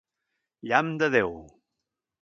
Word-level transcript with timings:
Llamp 0.71 0.91
de 1.03 1.11
Déu! 1.17 1.39